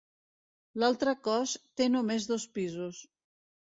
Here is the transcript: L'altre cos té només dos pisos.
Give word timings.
L'altre 0.83 1.13
cos 1.29 1.53
té 1.81 1.89
només 1.97 2.29
dos 2.33 2.47
pisos. 2.59 3.03